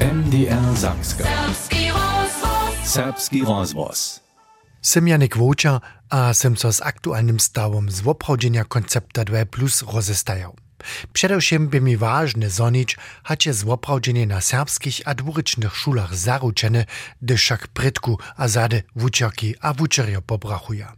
[0.00, 1.24] MDR Sakska.
[1.24, 2.84] Serbski rozvoz.
[2.84, 4.20] Serbski rozvoz.
[4.82, 5.80] Sem Janik Woča
[6.10, 10.56] a sem so z aktualnym stawom z oprawdzenia koncepta 2 plus rozestajał.
[11.12, 16.84] Przedewším by mi ważne zonić, hacie z oprawdzenie na serbskich a dwurycznych szulach zaruczene,
[17.22, 20.92] gdyż wszak prytku a zade wuczerki a wuczerjo pobrachuja.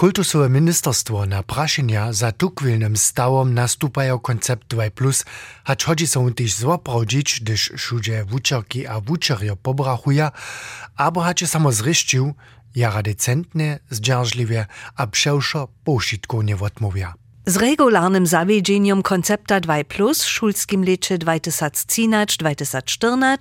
[0.00, 5.24] Kultusowe ministerstwo na prašenja za tukwilnym stawom nastupają koncept 2 plus,
[5.64, 10.32] hacz chodzi są też zoprawdzić, gdyż szudzie wuczerki a wuczerjo pobrachuja,
[10.96, 12.34] abo hacie samo zryszczył,
[12.74, 17.19] jara decentne, zdzierżliwie a przewszo poszitku nie odmówia.
[17.46, 23.36] Z regularnym zawiedzeniem koncepta 2 plus w szulskim lecie 2013-2014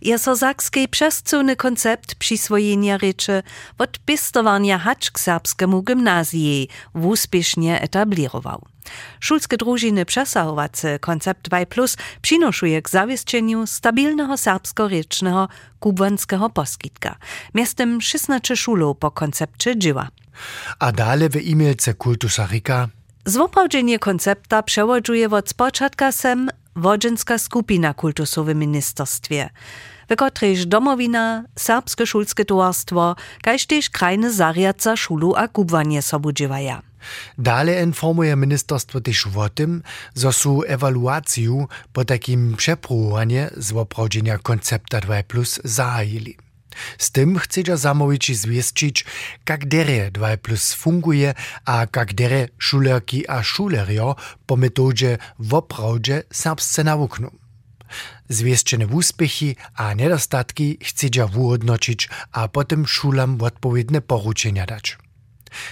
[0.00, 3.42] je so zakski przescowny koncept przyswojenia rzeczy
[3.78, 8.62] od pistowania hacz k serbskiemu gimnazji uspiesznie etablirował.
[9.20, 15.48] Szulskie drużyny przesahowace koncept 2 plus przynoszuje k zawieszczeniu stabilnego serbsko-rycznego
[15.80, 17.16] kubanskiego poskitka.
[17.54, 20.08] Miastem 16 szulów po koncepcie dzieła.
[20.78, 21.94] A dalej w e-mailce
[22.50, 22.88] Rika
[23.28, 29.50] Zwoprawdzenie koncepta przewodzuje od spoczadka sem wodzinska skupina kultusowe ministerstwie,
[30.10, 36.82] w którejż domowina, serbskie szulskie towarstwo, kaž też krajne zariadca szulu a kubwanie sobudziewaja.
[37.38, 39.82] Dalej informuje ministerstwo też o tym,
[40.16, 46.45] że su ewaluację po takim przepróbowaniu zwoprawdzenia koncepta 2 plus zahajili.
[46.98, 49.04] Z tym chcecie zamówić zwiestić,
[49.48, 56.84] jak dere 2 plus funguje, a jak dere szulerki a szulerio po metodzie woprawdzie serbsce
[56.84, 57.30] naukną.
[58.28, 64.98] Zwieszczone uspechy a nedostatki chcecie wyodnoczyć, a potem szulam odpowiednie poruczenia dać.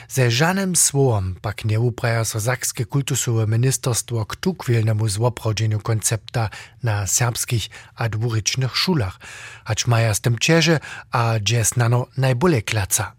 [0.09, 6.51] Ze żadnym słowem pak nie upraja so Sakskie kultusowe ministerstwo k tukwilnemu zwoprawdzeniu koncepta
[6.83, 9.19] na serbskich a dwurycznych szulach,
[9.65, 13.13] acz maja z tym cieże, a gdzie znano najbole klaca.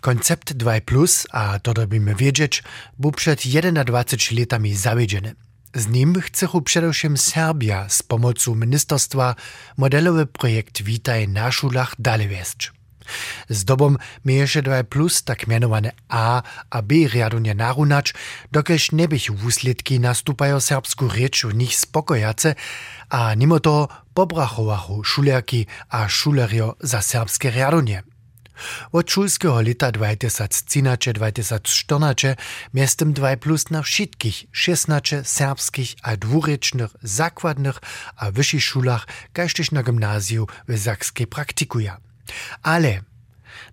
[0.00, 2.62] Koncept 2 plus, a to robimy wiedzieć,
[2.98, 5.34] był przed 21 latami zawiedziony.
[5.74, 9.34] Z nim chcechu przedewším Serbia z pomocą ministerstwa
[9.76, 12.72] modelowy projekt Witaj na szulach dalej wieść.
[13.48, 18.14] Z dobom mieješe 2 plus tak mianowane A a B riadunie narunać,
[18.52, 22.54] dokelž nebych wusledki nastupają serbsku w nich spokojace,
[23.10, 28.02] a mimo to pobrachowachu szulerki a szulerio za serbskie riadunie.
[28.92, 32.36] Od szulskiego lata 2013-2014
[32.74, 37.80] miestem 2 plus na wszystkich 16 serbskich a dwurycznych zakładnych
[38.16, 42.11] a wyższych szulach, kaž też na gimnazju w Zakskiej praktikuja.
[42.62, 43.00] Ale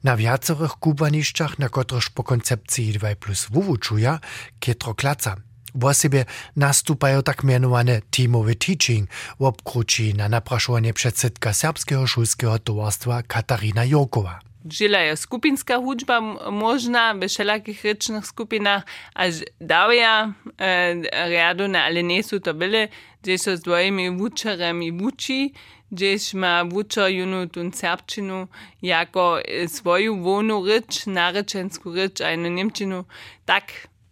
[0.03, 4.19] na viacerých kubanišćach, na kotrež po koncepciji 2 plus wuwučuja,
[4.59, 5.35] kietro klaca.
[5.73, 13.23] Wo sebe nastupają tak mianowane teamowy teaching w obkruci na napraszanie przedsedka Serbskiego Szulskiego Towarstwa
[13.23, 14.39] Katarina Jokowa.
[14.65, 16.19] Žila je skupinska hudžba
[16.51, 18.83] možna v všelakih rečnih skupinah,
[19.15, 20.99] až davja e,
[21.31, 25.55] rjadone, ali niso to bile, gdje so z dvojimi vučarami vuči,
[25.91, 28.47] gdzieś ma wuczojunu tun serbčinu
[28.81, 33.05] jako swoją wonu rycz, naryczensku rycz, a na niemčinu,
[33.45, 33.63] tak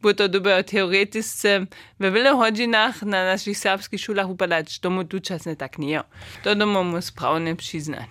[0.01, 1.67] bo to dobre teoretyczne
[1.99, 6.03] we wiele godzinach na naszych serbskich szulach upadać, tomu tu czasne tak nie.
[6.43, 8.07] To domu mu sprawnie przyznać.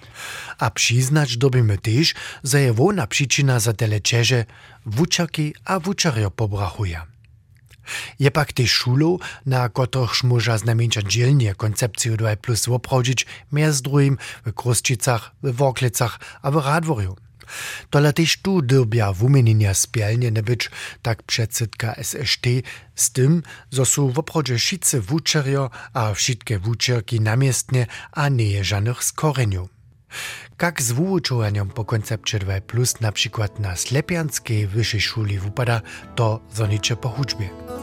[0.59, 4.44] A przyznać dobimy też, że je wona przyczyna za tyle czeże
[4.87, 7.16] wuczaki a wuczario pobrachuje.
[8.19, 14.19] Je pak też szulu, na których można znamienić dzielnie koncepcję 2 plus woprawdzić, między drugim
[14.47, 17.17] w Krusčicach, w Worklecach a w Radworiu.
[17.91, 20.71] Tola też tu dyrbia wumienienia spielnie nie być,
[21.03, 22.47] tak przedsedka SST,
[22.95, 23.43] z tym,
[23.73, 29.69] że są w oprodzie wszyscy wuczerio a wszystkie wuczerki namiestnie, a nie żadnych z koreniu.
[30.63, 35.81] Jak z wyuczowaniem po koncepcie 2 plus na przykład na Slepianskiej wyższej szuli wypada,
[36.15, 37.75] to zonicze po hudżbie.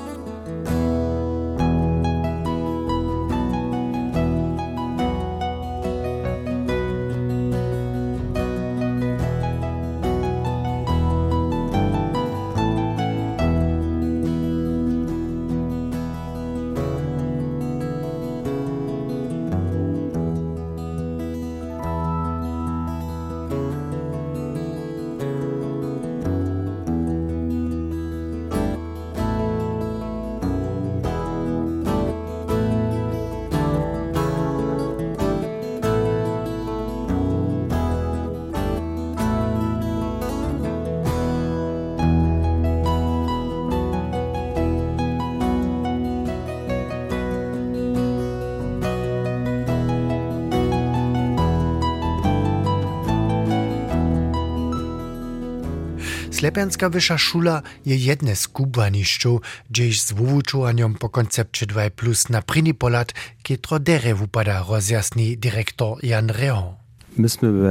[56.43, 62.41] Slepianska wyższa szula je jedne z kubaniszczów, gdzieś z wuwuczowaniem po koncepcie 2 plus na
[62.41, 63.13] prini polat,
[63.43, 66.73] kietro dere wupada rozjasni dyrektor Jan Rehon.
[67.13, 67.63] My sme v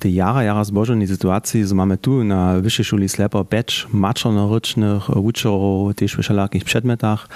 [0.00, 5.92] tej jara, jara zboženej situácii, že máme tu na Vyššej šuli Slepo peč mačornoročných učerov,
[5.92, 7.28] tiež v všelakých predmetách.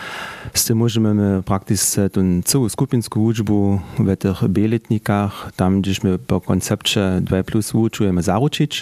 [0.56, 3.61] S tým môžeme prakticky tú celú skupinskú učbu
[4.00, 8.73] v tých bieletnikách, tam, sme po koncepcie 2 plus učujeme zaručiť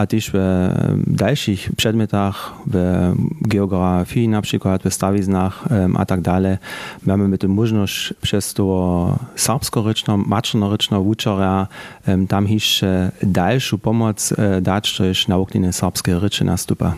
[0.00, 0.38] a też w
[1.06, 5.64] dalszych przedmiotach, w geografii na przykład, w stawiznach
[5.96, 6.56] a tak dalej,
[7.06, 11.66] mamy my tę możliwość przez to serbskoryczną, maczornoryczną uczora
[12.28, 16.94] tam jeszcze dalszą pomoc dać, to już nauczenie serbskie ryczy nastupa.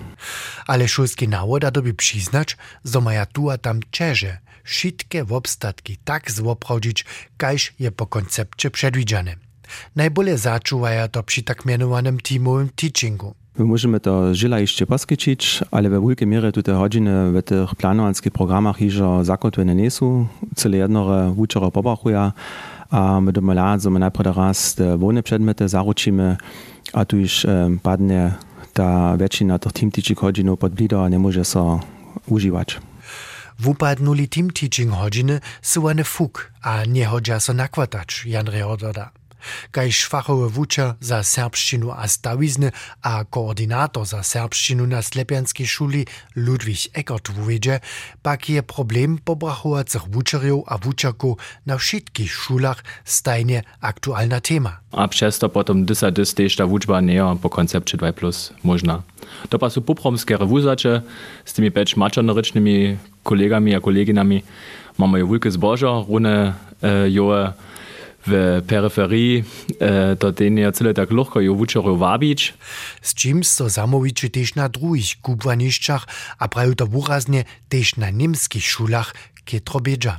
[0.66, 7.04] Ale szulski nawoda doby przyznać, że maja tu a tam czeże, wszystkie obstatki tak zwoprawdzić,
[7.36, 9.51] kajż je po koncepcie przedwidziane.
[9.96, 13.34] Najbolje začuvaja to przy tak mianowanym teamowym teachingu.
[13.58, 18.32] My możemy to żyla jeszcze poskyčić, ale we wielkiej mierze te godziny w tych planowanskich
[18.32, 20.26] programach już zakotwione nie są.
[20.56, 22.32] Cyle jednore uczera pobachuja,
[22.90, 26.36] a my do lat, my najpierw raz te wolne przedmioty zaruczymy,
[26.92, 28.32] a tu już um, padnie
[28.72, 31.80] ta większość tych team teaching godzin pod blido, nie może się
[32.26, 32.80] używać.
[33.58, 39.10] Wupadnuli team teaching godziny są one fuk, a nie chodzi się nakładać, Jan Reododa.
[39.70, 42.70] Kajž fachowy wučer za serbšćinu a stawizny
[43.02, 46.06] a koordynator za serbšćinu na Slepianskiej szuli
[46.36, 47.80] Ludwig Eckert uwiedzie,
[48.22, 54.80] pak je problem pobrachowacych wučerjów a wučerków na wszystkich szulach stajnie aktualna tema.
[54.92, 59.02] A przez to potem dysa dys też ta wuczba nie po koncepcie 2 plus można.
[59.48, 61.02] To pa su popromske rewuzacze
[61.44, 64.42] z tymi peć maczornorycznymi kolegami a koleginami
[64.98, 67.52] mamy jo wielkie zboża, rune e, joe
[68.26, 69.44] w peryferii
[70.18, 72.54] to ten je celé tak ľahko ju vučerov wabić.
[73.02, 76.06] Z czym so zamowiczy też na drugich kubwaniszczach,
[76.38, 79.14] a prawie to wyraznie też na niemskich szulach,
[79.44, 80.18] kietrobieża.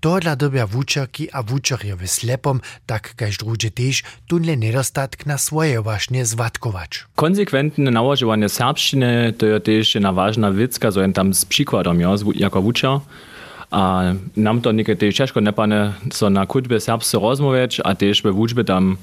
[0.00, 5.38] To dla dobia wučerki a wučerje w slepom, tak kaž drugie też, tunle nedostatk na
[5.38, 7.04] swoje właśnie zwatkować.
[7.16, 12.62] Konsekwentne nałożowanie serbszczyny to jest też jedna ważna wycka, so tam z przykładom, ja, jako
[12.62, 13.00] wučer.
[13.72, 14.02] A
[14.36, 18.96] nam to niekedy ciężko nepane, so na kutbie serbsce rozmawiać, a też we wuczbie tam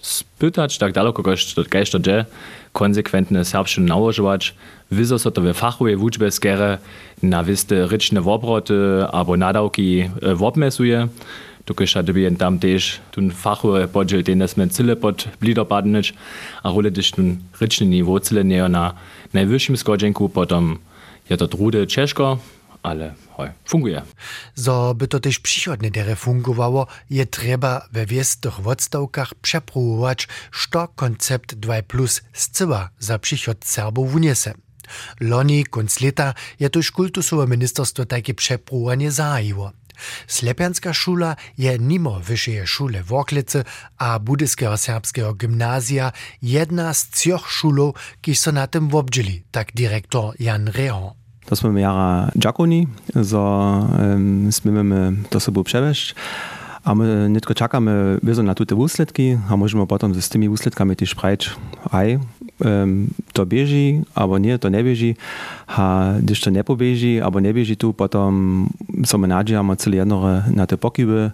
[0.00, 1.22] spytać, tak daleko,
[1.70, 2.24] kaž to dzieje,
[2.72, 4.54] konsekwentne serbszczyny nałożować,
[4.92, 6.78] wizo so to we fachowej wuczbie skere
[7.22, 8.74] na wiste ryczne wobroty
[9.12, 11.08] albo nadawki wobmesuje,
[11.64, 15.66] Tukaj dobijem tam też ten fachowy podziel, ten sme cyle pod blido
[16.62, 18.92] a role też ten ryczny niveau cyle nie na
[19.34, 20.78] najwyższym skodzenku, potom
[21.30, 22.38] je to trude ciężko,
[22.82, 24.02] ale hoj, funguje.
[24.54, 30.28] Zo by to też przychodnie dere fungowało, je trzeba we wiestych odstawkach przepróbować,
[30.70, 34.54] co koncept 2 plus zcyła za przychod Serbów wniesie.
[35.20, 39.72] Loni, konc leta, je to kultusowe ministerstwo takie przepróbowanie zajiło.
[40.26, 43.24] Slepianska szula je mimo wyższej szule w
[43.98, 46.12] a Budyskiego Serbskiego Gymnazja
[46.42, 51.19] jedna z trzech szulów, ki so na tym wobdzieli, tak dyrektor Jan Rehon.
[51.50, 52.86] To sme jara Giaconi,
[53.26, 53.42] so
[53.98, 54.46] um,
[55.30, 56.14] to sobą przewieźć.
[56.84, 60.96] A my nie tylko czekamy wiedzą na te wusledki, a możemy potem z tymi wusledkami
[60.96, 61.50] też sprać,
[61.90, 62.18] aj,
[62.64, 65.16] um, to bieži, albo nie, to nie bieži.
[65.66, 68.70] A když to nie pobieži, albo nie bieži tu, potom
[69.04, 71.30] so my nadziejamy cele jednore na te pokyby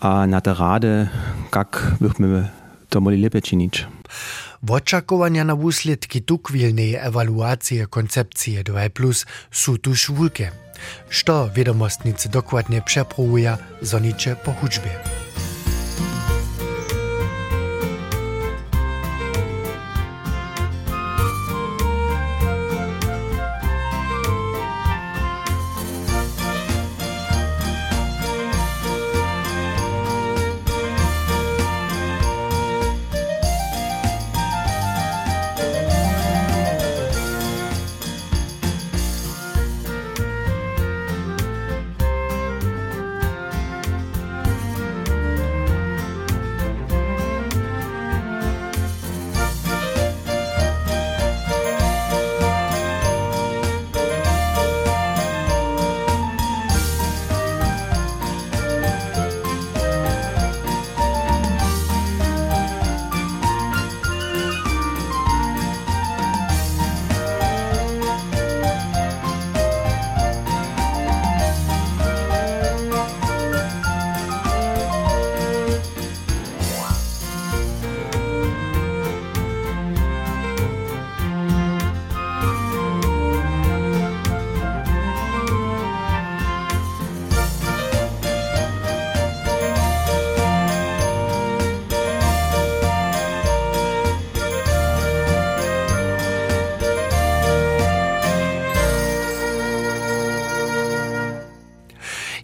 [0.00, 1.08] a na te rady,
[1.54, 2.48] jak byśmy
[2.88, 3.86] to mogli lepiej czynić.
[4.66, 10.50] W oczekiwania na uslidki tukwilnej ewaluacji koncepcji 2+, e są tu szwulkie.
[11.24, 15.15] Co wiadomostnicy dokładnie przepróbują, zonicze po huczbie.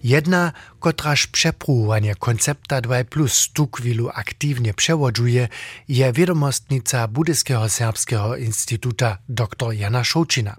[0.04, 5.48] Jedna, kotraż przepróbowanie koncepta 2 plus tu chwilu aktywnie przewodzuje,
[5.88, 10.56] je wiadomostnica Budyskiego Serbskiego Instytuta dr Jana Szołczyna.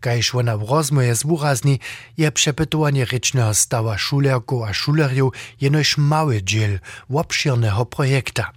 [0.00, 1.80] Kajż ona w rozmowie zwurazni,
[2.18, 6.80] je przepytowanie rycznego stała szulerków a szulerjów jenoś mały dziel
[7.14, 8.50] obszirnego projekta.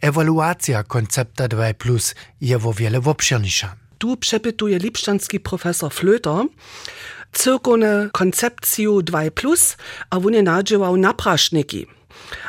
[0.00, 3.76] Ewaluacja koncepta 2 plus je wo wiele obszirniejsza.
[3.98, 6.46] Tu przepytuje lipszczanski profesor Flöter,
[7.32, 9.76] cyrkone koncepciju 2 plus,
[10.10, 10.42] a on je
[10.96, 11.86] naprašniki.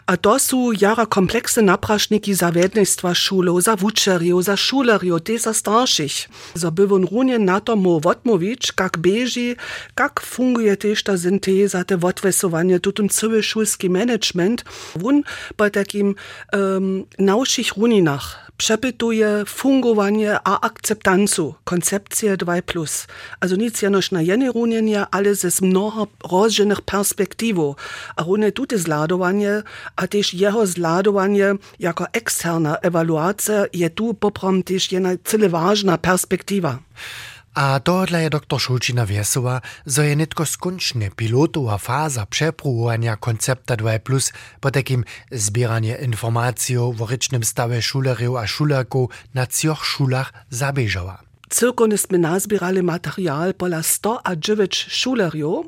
[0.06, 0.38] A to
[0.78, 6.28] jara kompleksne naprašniki za vednejstva šulov, za vučerjev, za šulerjev, te za starših.
[6.54, 9.56] Za by on runje na to mo odmovič, kak beži,
[9.96, 14.66] kak funguje tež ta synteza, te odvesovanje, tutum celý šulski management.
[15.04, 15.24] On
[15.56, 16.16] po takim
[16.54, 23.08] um, naušich runinach przepytuje fungowanie a akceptancu koncepcję 2+.
[23.40, 27.76] Also nic jenoż na jednej runie, ale ze mnoho różnych perspektywów.
[28.16, 29.64] A runie tutaj zladowanie,
[29.96, 36.80] a też jeho zladowanie jako eksterna ewaluacja je tu poprom też jedna cyle ważna perspektywa.
[37.56, 44.00] A tohle je dr Šulčina Viesova, zo je netko skončne pilotová fáza přepruhovania koncepta 2
[44.00, 44.32] plus
[44.64, 51.20] po takým zbieranie informácií o rečnom stave šulerov a šulerkov na cioch šulach zabežala.
[51.52, 55.68] Cirkon sme nazbierali materiál pola 100 a 9 šulerjov,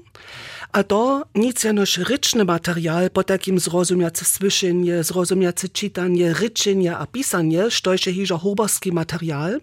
[0.73, 7.71] a to nic jenoż ryczny materiał po takim zrozumiace słyszenie, zrozumiace czytanie, ryczenie a pisanie,
[7.71, 9.59] sztojsze hiżo hoborski materiał,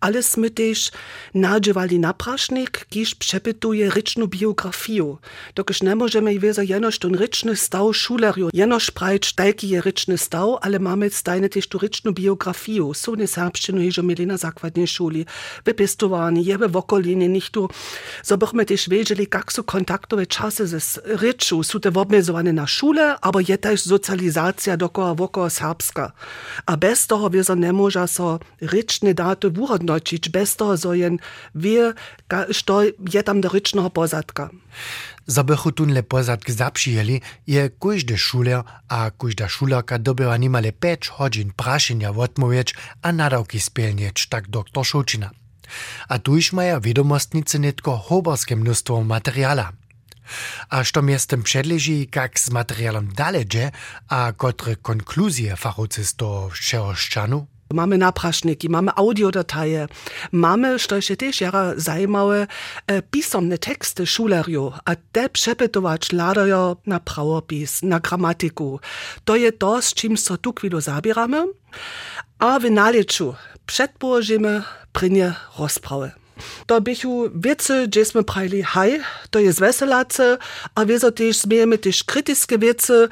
[0.00, 0.90] ale sme też
[1.34, 5.16] nadziewali naprasznik, kiż przepytuje ryczną biografię.
[5.54, 10.58] Dokiż nie możemy wiedzieć jenoż ten ryczny stał szuleriu, jenoż prajcz taki je ryczny stał,
[10.60, 12.94] ale mamy stajne też tu ryczną biografię.
[12.94, 15.26] Są nie serbszczynu hiżo mieli na zakładnej szuli,
[15.64, 17.68] wypistowani, jebe w okolinie, nicht tu,
[18.22, 22.66] so bychmy też wiedzieli, jak są kontaktowe czasy czasy z ryczu są te obmedzowane na
[22.66, 26.12] szule, ale je też socjalizacja dokoła wokoło serbska.
[26.66, 31.18] A bez toho wiezo nie może so ryczne daty uhodnočić, bez toho so jen
[31.54, 31.92] wie,
[32.50, 34.50] što je tam do rycznego pozadka.
[35.26, 42.10] Zabychu tunle pozadk zapřijeli, je każdy szuler a każda szulerka dobyła niemale 5 godzin praszenia
[42.10, 45.30] odmowieć a nadawki spełniać, tak doktor Šočina.
[46.08, 49.72] A tuż maja wiadomostnicy netko hoberskie mnóstwo materiala.
[50.70, 53.70] A što miestem předleží, kak s materiálom dalej
[54.08, 56.94] a kotre konkluzje fachowcy z toho všeho
[57.74, 59.88] Mamy napraszniki, mamy audiodateje,
[60.32, 62.46] mamy, što je też jara zajmowe,
[62.86, 68.80] e, pisomne teksty šulerju, a te przepytować ladają na prawopis, na gramatyku.
[69.24, 71.44] To je to, z czym so tu kwilu zabieramy,
[72.38, 73.34] a naleczu
[73.66, 76.17] przedpołożymy prynie rozprawy.
[76.66, 80.38] To bychu wiece, gdzie sme prajli haj, to jest weselace,
[80.74, 83.08] a wieso też zmiejemy też krytyczne wiece,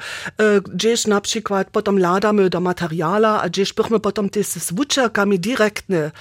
[0.73, 6.11] gdzieś na przykład potem ladamy do materiala, a gdzieś bychmy potem też z wuczerkami direktnie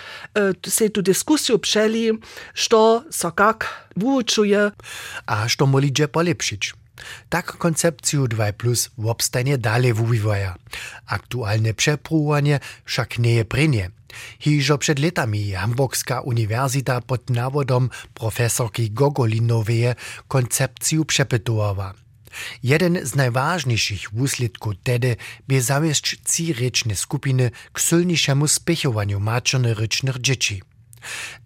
[0.68, 2.12] se tu dyskusję przeli,
[2.54, 4.70] što so kak wuczuje.
[5.26, 6.75] A što moli dże polepszyć.
[7.28, 10.54] Tak koncepciju 2 plus wobstanie dalej wuwiwaja.
[11.06, 13.90] Aktualne przepróbowanie wszak nie je prynie.
[14.38, 19.85] Hižo przed latami Hamburgska Uniwersita pod nawodom profesorki Gogolinowej
[20.28, 21.94] koncepcję przepytowała.
[22.62, 25.16] Jeden z najważniejszych wusledków tedy
[25.49, 30.62] by zawieść ci ryczne skupiny k silniejszemu spechowaniu maczerno-rycznych dzieci.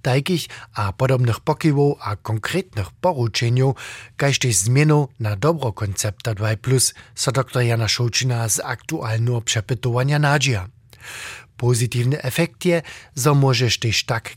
[0.02, 3.74] Takich a podobnych pokiwów a konkretnych poruczeniów,
[4.16, 10.68] kaž też zmienu na dobro koncepta 2+, so dr Jana Šočina z aktualnego przepytowania nadzieja.
[11.60, 12.82] Pozitywny efekt je,
[13.14, 14.36] zo możesz też tak.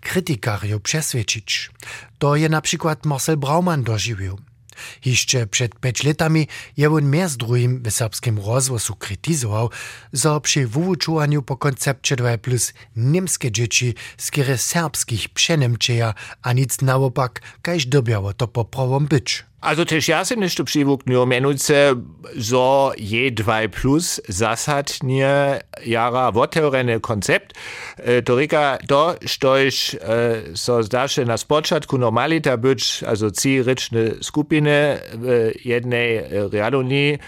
[2.19, 4.37] To je na przykład Marcel Brauman dożywił.
[5.05, 9.69] Jeszcze przed pięć latami je on między drugim w serbskim rozwoju krytyzował,
[10.13, 17.41] że przy wyuczowaniu po koncepcie 2 plus niemskie dzieci z serbskich przenemczeja, a nic naopak,
[17.61, 19.45] kaž dobiało to poprawom być.
[19.63, 21.95] Also też ja się nešto przywuknął, mianowicie,
[22.35, 27.53] że je 2 plus zasadnie jara otworene koncept.
[27.97, 29.95] E, to reka to, štož
[30.55, 37.19] so zdaše na spočatku normalita być, also ci ryczne skupiny w jednej realonii,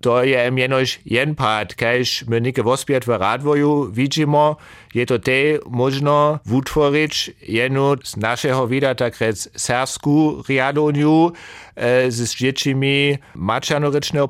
[0.00, 4.56] to je mianož jen pad, kajž my nike vospět v radvoju vidíme,
[4.94, 11.32] je to te možno vutworić jenu z naszego vida tak rec sersku riadoniu
[11.76, 12.36] e, z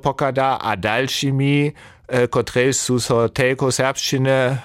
[0.02, 1.72] pokada a dalszymi,
[2.08, 4.58] e, które są so telko serbszczyny e,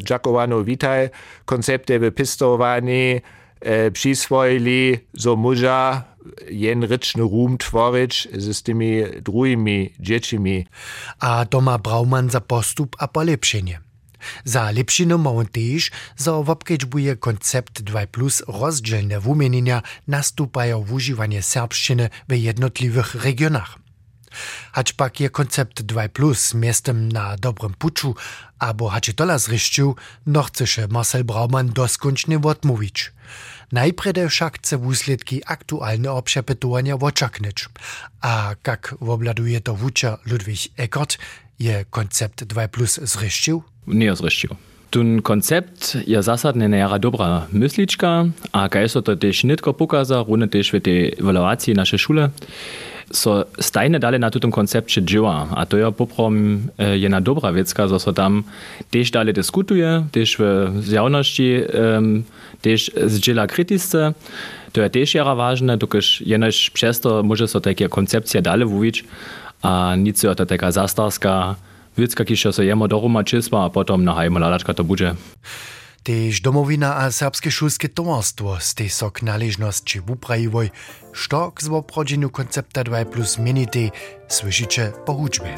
[0.00, 1.10] Giacovano Vitaj
[1.44, 3.20] koncepte wypistowani,
[3.60, 6.04] e, przyswojili, so muża
[6.50, 10.66] jen ryczny rum tworzyć z tymi drugimi dziećmi.
[11.20, 13.80] A doma Brauman za postup a polepszenie.
[14.44, 21.42] Za lepšino ma on tež, za obkedžbuje koncept 2 plus rozdzielne wumienienia nastupają w używanie
[21.42, 23.87] serbszczyny w jednotliwych regionach.
[24.72, 28.14] Hačpak je koncept 2 plus miestem na dobrym puczu,
[28.58, 29.94] abo hače tola zryšću,
[30.26, 33.10] no chceše Marcel Brauman doskončne odmówić.
[33.72, 37.68] Najprede však chce wusledki aktualne obšepetowania očaknić.
[38.22, 41.18] A jak obladuje to wučer Ludwig Eckert,
[41.58, 43.62] je koncept 2 plus zryšću?
[43.86, 44.48] Nie zryšću.
[44.90, 50.48] Ten koncept je zasadne nejara dobra myslička, a kaj so to też nitko pokaza, runde
[50.48, 52.30] też w tej evaluacji nasze szule,
[53.12, 56.60] so stajne dalej na tym koncepcie dzieła, a to ja poprom
[56.94, 58.42] jedna dobra wiecka, że so tam
[58.90, 61.60] też dalej dyskutuje, też w zjawności
[61.94, 62.22] um,
[62.62, 64.12] też zdziela krytyczce,
[64.72, 69.04] to je też jara ważne, dokąd jenoż przez to może so takie koncepcje dalej mówić,
[69.62, 71.54] a nic to taka zastarska
[71.98, 75.18] Wiecka, kiša so jemo doroma čispa, a potom na hajmolalačka to bude.
[76.02, 80.70] Tež domovina a serbske šulske tovarstvo ste so k naležnosti uprajivoj,
[81.12, 83.90] što k zvoprođenju koncepta 2 plus menite,
[84.28, 85.56] slyšiče po hudžbe.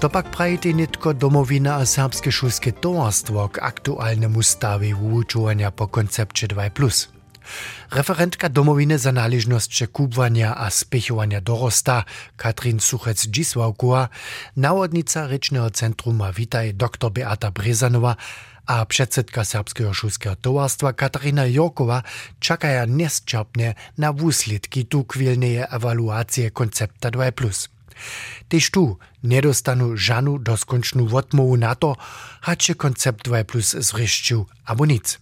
[0.00, 6.48] Što pak prajte nitko domovina a serbske šulske tovarstvo k aktualnemu stavi vyučovanja po koncepcie
[6.48, 7.08] 2+.
[7.90, 12.04] Referentka domovine za naležnost še kubvanja a spechovanja dorosta
[12.36, 14.06] Katrin Suchec-Dziswałkua,
[14.54, 17.10] navodnica rečnega centruma Vitaj dr.
[17.10, 18.14] Beata Brezanova
[18.64, 22.00] a předsedka serbského šulského tovarstva Katarina Jokova
[22.40, 27.79] čakaja nesčapne na výsledky tu kvilneje evaluacije koncepta 2+.
[28.48, 31.96] Tež tu nedostanu žanu doskončnú odmovu na to,
[32.46, 35.18] hače koncept 2 plus zrišťu abo nic.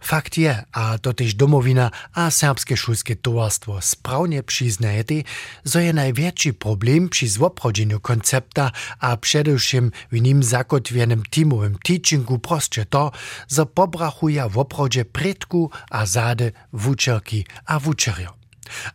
[0.00, 5.26] Fakt je, a to tež domovina a serbske šulske tovarstvo sprawnie przyznajete,
[5.64, 12.86] zo je największy problem przy zwoprodzeniu koncepta a przedewším w nim zakotwionym teamowym teachingu proste
[12.86, 13.12] to,
[13.48, 18.45] zo pobrachuje w oprodzie predku a zade wučerki a wučerjo.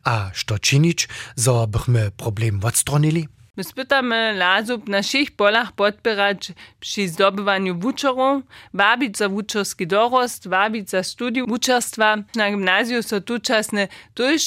[0.03, 3.27] A što činić, zo bychmy problem odstronili?
[3.57, 10.89] My spytamy lazub na všech polach podpierać przy zdobywaniu wuczerów, wabić za wuczerski dorost, wabić
[10.89, 12.17] za studium wuczerstwa.
[12.35, 13.87] Na gimnazju so tučasne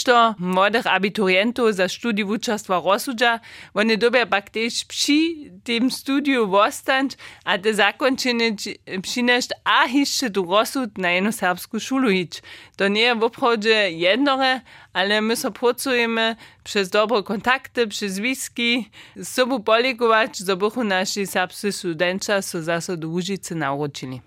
[0.05, 3.41] to młodych abiturientów za studium wuczerstwa rozsudza.
[3.75, 5.19] One dobie pak też przy
[5.65, 7.11] tym studiu wostać,
[7.45, 8.57] a te zakończenie
[9.03, 12.43] przynieść a jeszcze tu rozsud na jedną serbską szulu iść.
[12.77, 14.61] To nie w obchodzie jednore,
[14.93, 21.73] ale my so pracujemy przez dobre kontakty, przez związki, z sobą polikować, żeby nasi serbscy
[21.73, 24.21] studenci so zase do Łużycy nauczyli.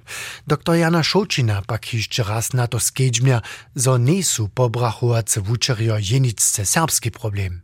[0.47, 3.41] Dr Jana Šočina pak jeszcze raz na to skedźmia,
[3.75, 7.61] zo nie są pobrachowace wučerjo jenicce serbski problem.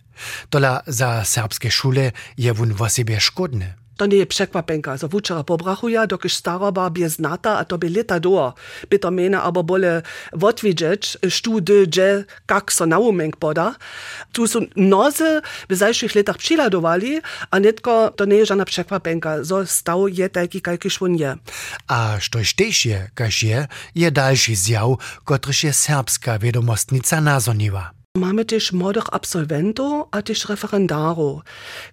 [0.49, 3.82] Tola za serbskie szule je wun w sobie szkodne.
[3.97, 8.19] To nie je przekwapenka, zo wučera pobrachuja, dokiż staroba bie znata, a to by leta
[8.19, 8.53] do.
[8.89, 10.01] By to mena abo bole
[10.41, 13.75] odwidzieć, sztudy, gdzie, kak so naumenk poda.
[14.31, 19.65] Tu są nozy w zajszych latach przyladowali, a netko to nie je żadna przekwapenka, zo
[19.65, 21.37] stał je taki, kajkiż on je.
[21.87, 28.02] A štož tež je, kaž je, je další zjaw, kotryž je serbska vedomostnica nazoniwa.
[28.13, 31.41] Mametiš modeh absolvento, a tiš referendaro.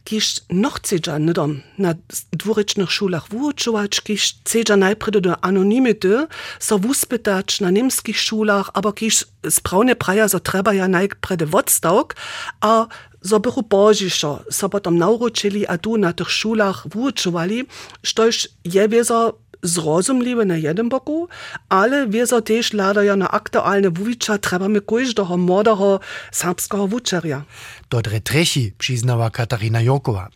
[0.04, 1.96] Kiš noh cedža nedom na
[2.36, 6.28] dvorečnih šolah vuočovač, kiš cedža najprej do anonimite,
[6.60, 12.20] so vuspetač na nemskih šolah, aber kiš spravne praja so treba ja najprej odstavk,
[12.60, 12.92] a
[13.24, 17.64] so bychu božišo, so potem nauročili, a tu na tych šolah vuočovali,
[18.04, 21.28] štož je vezo wieso zrozumliwe na jednym boku,
[21.68, 26.00] ale wiezo też ladaja na aktualne wuwicza trebamy kojżdoho młodego
[26.32, 27.42] serbskiego wuczerja.
[27.88, 30.28] To trechi przyznała Katarina Jokowa.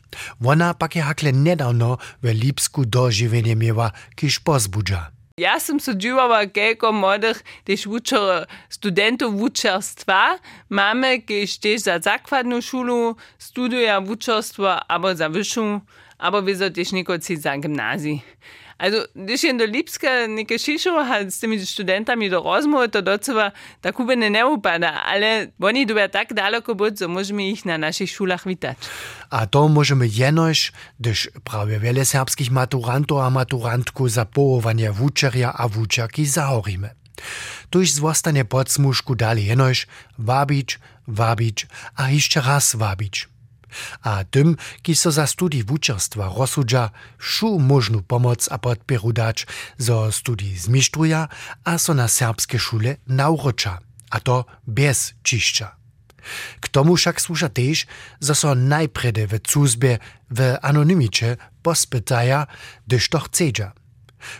[0.45, 5.11] Ona pak je hakle nedawno w Lipsku dożywienie miała, kiż pozbudza.
[5.39, 10.39] Ja sam so dziwała, kelko młodych też wuczer, studentów wuczerstwa
[10.71, 15.81] mamy, kiż też za zakładną szulu studia wuczerstwa, albo za wyższą,
[16.19, 18.23] albo wieso też niekoci za gimnazji.
[18.79, 23.53] Also das ist in der Lipska Nikashisho hat z temi študentami do rozmove, to docela
[23.81, 28.11] ta Kuba ne upada, ali oni dobijo tako daleko bod, da možemo jih na naših
[28.11, 28.87] šolah vitati.
[29.31, 35.67] A to možemo jenož, dež pravijo vele srpskih maturantov a maturantko za poovanje vučerja a
[35.67, 36.95] vučerki zaorime.
[37.71, 39.87] Tuž zvostanje pod smušku dali jenož,
[40.19, 43.34] vabič, vabič a išče raz vabič.
[44.03, 49.47] A tym, ki so za studij wučerstwa rozsudža, šu možnu pomoc a podpieru dać,
[49.79, 51.29] zo studij zmištruja
[51.65, 53.79] a so na serbske šule nauroča,
[54.11, 55.85] a to bez čišća.
[56.61, 57.87] K tomu však słuša tež,
[58.21, 59.99] zo so najprede w cuzbie
[60.31, 62.47] w anonimicie pospytaja,
[62.87, 63.69] gdyż to chcedza.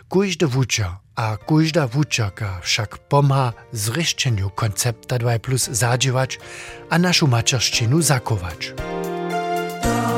[0.09, 6.39] Kujde wučer a kujda wučerka však pomha zryšćenju koncepta 2 plus zadziewać,
[6.91, 8.94] a naszą macierszczynu zakować.
[9.87, 10.14] Oh.